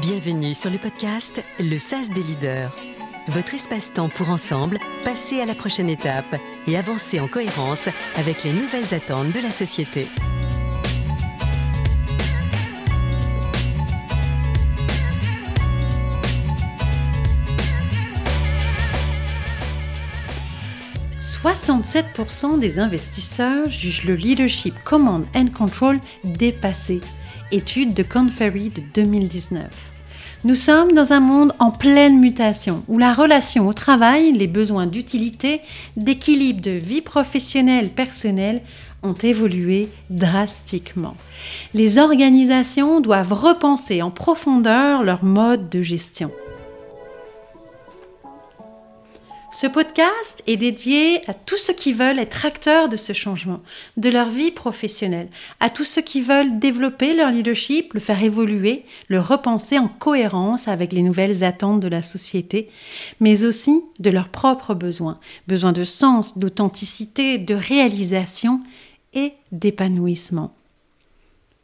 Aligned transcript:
Bienvenue 0.00 0.52
sur 0.52 0.68
le 0.68 0.76
podcast 0.76 1.42
Le 1.58 1.78
SAS 1.78 2.10
des 2.10 2.22
leaders. 2.22 2.76
Votre 3.28 3.54
espace-temps 3.54 4.10
pour 4.10 4.28
ensemble 4.28 4.76
passer 5.06 5.40
à 5.40 5.46
la 5.46 5.54
prochaine 5.54 5.88
étape 5.88 6.36
et 6.66 6.76
avancer 6.76 7.18
en 7.18 7.28
cohérence 7.28 7.88
avec 8.16 8.44
les 8.44 8.52
nouvelles 8.52 8.92
attentes 8.92 9.32
de 9.32 9.40
la 9.40 9.50
société. 9.50 10.06
«67% 21.42 22.58
des 22.58 22.78
investisseurs 22.78 23.70
jugent 23.70 24.04
le 24.04 24.14
leadership 24.14 24.74
command 24.84 25.24
and 25.34 25.46
control 25.56 26.00
dépassé 26.22 27.00
étude 27.52 27.94
de 27.94 28.02
Conferry 28.02 28.70
de 28.70 28.82
2019. 28.94 29.92
Nous 30.44 30.54
sommes 30.54 30.92
dans 30.92 31.12
un 31.12 31.20
monde 31.20 31.52
en 31.58 31.70
pleine 31.70 32.20
mutation 32.20 32.82
où 32.88 32.98
la 32.98 33.12
relation 33.12 33.66
au 33.68 33.72
travail, 33.72 34.32
les 34.32 34.46
besoins 34.46 34.86
d'utilité, 34.86 35.60
d'équilibre 35.96 36.60
de 36.60 36.70
vie 36.70 37.00
professionnelle 37.00 37.88
personnelle 37.88 38.62
ont 39.02 39.14
évolué 39.14 39.88
drastiquement. 40.10 41.16
Les 41.74 41.98
organisations 41.98 43.00
doivent 43.00 43.32
repenser 43.32 44.02
en 44.02 44.10
profondeur 44.10 45.02
leur 45.02 45.24
mode 45.24 45.68
de 45.68 45.82
gestion. 45.82 46.30
Ce 49.56 49.66
podcast 49.66 50.42
est 50.46 50.58
dédié 50.58 51.26
à 51.30 51.32
tous 51.32 51.56
ceux 51.56 51.72
qui 51.72 51.94
veulent 51.94 52.18
être 52.18 52.44
acteurs 52.44 52.90
de 52.90 52.98
ce 52.98 53.14
changement, 53.14 53.62
de 53.96 54.10
leur 54.10 54.28
vie 54.28 54.50
professionnelle, 54.50 55.30
à 55.60 55.70
tous 55.70 55.84
ceux 55.84 56.02
qui 56.02 56.20
veulent 56.20 56.58
développer 56.58 57.16
leur 57.16 57.30
leadership, 57.30 57.94
le 57.94 58.00
faire 58.00 58.22
évoluer, 58.22 58.84
le 59.08 59.18
repenser 59.18 59.78
en 59.78 59.88
cohérence 59.88 60.68
avec 60.68 60.92
les 60.92 61.00
nouvelles 61.00 61.42
attentes 61.42 61.80
de 61.80 61.88
la 61.88 62.02
société, 62.02 62.68
mais 63.18 63.44
aussi 63.44 63.82
de 63.98 64.10
leurs 64.10 64.28
propres 64.28 64.74
besoins, 64.74 65.18
besoins 65.48 65.72
de 65.72 65.84
sens, 65.84 66.36
d'authenticité, 66.36 67.38
de 67.38 67.54
réalisation 67.54 68.60
et 69.14 69.32
d'épanouissement. 69.52 70.54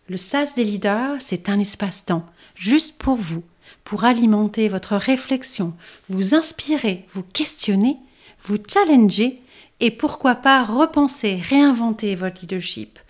Le 0.08 0.16
SAS 0.16 0.54
des 0.54 0.64
leaders, 0.64 1.16
c'est 1.20 1.50
un 1.50 1.58
espace-temps, 1.58 2.24
juste 2.54 2.96
pour 2.96 3.16
vous, 3.16 3.42
pour 3.84 4.04
alimenter 4.04 4.68
votre 4.68 4.96
réflexion, 4.96 5.74
vous 6.08 6.34
inspirer, 6.34 7.04
vous 7.10 7.22
questionner, 7.22 7.96
vous 8.44 8.58
challenger 8.66 9.42
et 9.82 9.90
pourquoi 9.90 10.36
pas 10.36 10.64
repenser, 10.64 11.40
réinventer 11.42 12.14
votre 12.14 12.40
leadership. 12.40 13.00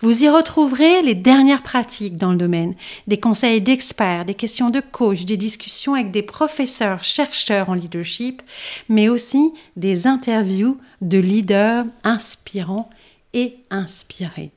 Vous 0.00 0.22
y 0.22 0.28
retrouverez 0.28 1.02
les 1.02 1.16
dernières 1.16 1.64
pratiques 1.64 2.16
dans 2.16 2.30
le 2.30 2.38
domaine, 2.38 2.74
des 3.08 3.18
conseils 3.18 3.60
d'experts, 3.60 4.24
des 4.24 4.34
questions 4.34 4.70
de 4.70 4.80
coach, 4.80 5.24
des 5.24 5.36
discussions 5.36 5.94
avec 5.94 6.12
des 6.12 6.22
professeurs, 6.22 7.02
chercheurs 7.02 7.70
en 7.70 7.74
leadership, 7.74 8.40
mais 8.88 9.08
aussi 9.08 9.52
des 9.74 10.06
interviews 10.06 10.78
de 11.00 11.18
leaders 11.18 11.86
inspirants 12.04 12.88
et 13.34 13.56
inspirés. 13.70 14.52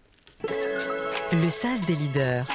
Le 1.31 1.49
SAS 1.49 1.81
des 1.81 1.95
leaders 1.95 2.45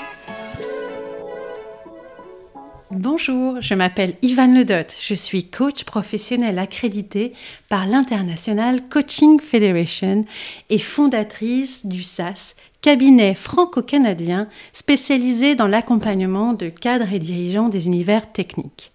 Bonjour, 2.93 3.61
je 3.61 3.75
m'appelle 3.75 4.15
Ivan 4.21 4.53
Ledot. 4.53 4.93
Je 5.01 5.15
suis 5.15 5.45
coach 5.45 5.85
professionnel 5.85 6.59
accrédité 6.59 7.35
par 7.69 7.87
l'International 7.87 8.83
Coaching 8.89 9.39
Federation 9.39 10.25
et 10.71 10.81
fondatrice 10.81 11.87
du 11.87 12.03
SAS, 12.03 12.57
cabinet 12.83 13.37
franco-canadien 13.37 14.49
spécialisé 14.73 15.55
dans 15.55 15.69
l'accompagnement 15.69 16.53
de 16.53 16.69
cadres 16.69 17.13
et 17.13 17.21
dirigeants 17.21 17.69
des 17.69 17.87
univers 17.87 18.33
techniques. 18.33 18.91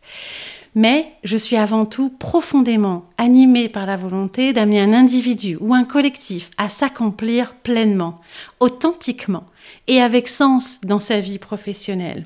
Mais 0.76 1.14
je 1.24 1.38
suis 1.38 1.56
avant 1.56 1.86
tout 1.86 2.10
profondément 2.10 3.06
animée 3.18 3.70
par 3.70 3.86
la 3.86 3.96
volonté 3.96 4.52
d'amener 4.52 4.82
un 4.82 4.92
individu 4.92 5.58
ou 5.62 5.74
un 5.74 5.86
collectif 5.86 6.52
à 6.58 6.68
s'accomplir 6.68 7.56
pleinement, 7.64 8.20
authentiquement 8.60 9.46
et 9.88 10.02
avec 10.02 10.28
sens 10.28 10.82
dans 10.84 11.00
sa 11.00 11.22
vie 11.22 11.40
professionnelle. 11.40 12.26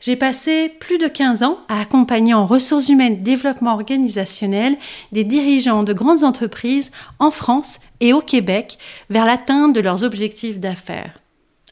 J'ai 0.00 0.16
passé 0.16 0.68
plus 0.80 0.98
de 0.98 1.06
15 1.06 1.42
ans 1.42 1.58
à 1.68 1.80
accompagner 1.80 2.34
en 2.34 2.46
ressources 2.46 2.88
humaines 2.88 3.22
développement 3.22 3.74
organisationnel 3.74 4.76
des 5.12 5.24
dirigeants 5.24 5.84
de 5.84 5.92
grandes 5.92 6.24
entreprises 6.24 6.90
en 7.18 7.30
France 7.30 7.78
et 8.00 8.12
au 8.12 8.20
Québec 8.20 8.78
vers 9.10 9.24
l'atteinte 9.24 9.74
de 9.74 9.80
leurs 9.80 10.02
objectifs 10.02 10.58
d'affaires. 10.58 11.22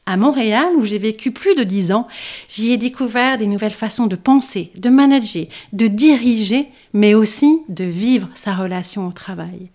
À 0.05 0.17
Montréal, 0.17 0.73
où 0.75 0.83
j'ai 0.83 0.97
vécu 0.97 1.31
plus 1.31 1.55
de 1.55 1.63
10 1.63 1.91
ans, 1.91 2.07
j'y 2.49 2.71
ai 2.71 2.77
découvert 2.77 3.37
des 3.37 3.47
nouvelles 3.47 3.71
façons 3.71 4.07
de 4.07 4.15
penser, 4.15 4.71
de 4.75 4.89
manager, 4.89 5.45
de 5.73 5.87
diriger, 5.87 6.69
mais 6.93 7.13
aussi 7.13 7.61
de 7.69 7.83
vivre 7.83 8.27
sa 8.33 8.55
relation 8.55 9.07
au 9.07 9.11
travail. 9.11 9.69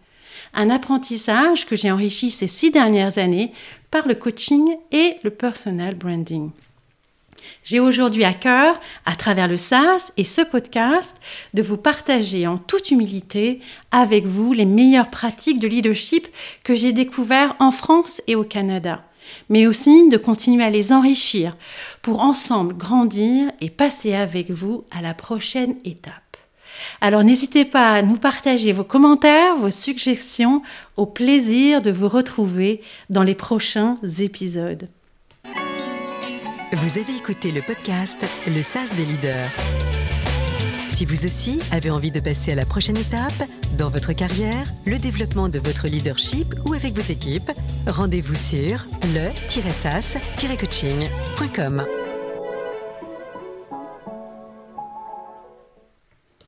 Un 0.52 0.68
apprentissage 0.70 1.66
que 1.66 1.76
j'ai 1.76 1.90
enrichi 1.90 2.30
ces 2.30 2.48
six 2.48 2.70
dernières 2.70 3.18
années 3.18 3.52
par 3.90 4.08
le 4.08 4.14
coaching 4.14 4.76
et 4.90 5.14
le 5.22 5.30
personal 5.30 5.94
branding. 5.94 6.50
J'ai 7.64 7.80
aujourd'hui 7.80 8.24
à 8.24 8.32
cœur, 8.32 8.80
à 9.04 9.16
travers 9.16 9.48
le 9.48 9.56
SAS 9.56 10.12
et 10.16 10.24
ce 10.24 10.42
podcast, 10.42 11.20
de 11.54 11.62
vous 11.62 11.76
partager 11.76 12.46
en 12.46 12.58
toute 12.58 12.90
humilité 12.90 13.60
avec 13.90 14.26
vous 14.26 14.52
les 14.52 14.64
meilleures 14.64 15.10
pratiques 15.10 15.60
de 15.60 15.68
leadership 15.68 16.28
que 16.64 16.74
j'ai 16.74 16.92
découvertes 16.92 17.56
en 17.58 17.70
France 17.70 18.22
et 18.26 18.36
au 18.36 18.44
Canada, 18.44 19.04
mais 19.48 19.66
aussi 19.66 20.08
de 20.08 20.16
continuer 20.16 20.64
à 20.64 20.70
les 20.70 20.92
enrichir 20.92 21.56
pour 22.02 22.20
ensemble 22.20 22.76
grandir 22.76 23.50
et 23.60 23.70
passer 23.70 24.14
avec 24.14 24.50
vous 24.50 24.84
à 24.90 25.02
la 25.02 25.14
prochaine 25.14 25.76
étape. 25.84 26.22
Alors 27.00 27.24
n'hésitez 27.24 27.64
pas 27.64 27.92
à 27.92 28.02
nous 28.02 28.16
partager 28.16 28.72
vos 28.72 28.84
commentaires, 28.84 29.56
vos 29.56 29.70
suggestions, 29.70 30.62
au 30.96 31.06
plaisir 31.06 31.82
de 31.82 31.90
vous 31.90 32.08
retrouver 32.08 32.80
dans 33.10 33.22
les 33.22 33.34
prochains 33.34 33.96
épisodes. 34.20 34.88
Vous 36.72 36.98
avez 36.98 37.14
écouté 37.16 37.52
le 37.52 37.62
podcast 37.62 38.26
Le 38.46 38.60
SAS 38.60 38.92
des 38.94 39.04
leaders. 39.04 39.50
Si 40.88 41.04
vous 41.04 41.24
aussi 41.24 41.60
avez 41.70 41.90
envie 41.90 42.10
de 42.10 42.18
passer 42.18 42.50
à 42.52 42.56
la 42.56 42.66
prochaine 42.66 42.96
étape 42.96 43.44
dans 43.78 43.88
votre 43.88 44.12
carrière, 44.12 44.66
le 44.84 44.98
développement 44.98 45.48
de 45.48 45.60
votre 45.60 45.86
leadership 45.86 46.56
ou 46.64 46.74
avec 46.74 46.94
vos 46.94 47.12
équipes, 47.12 47.52
rendez-vous 47.86 48.34
sur 48.34 48.84
le-sas-coaching.com. 49.14 51.86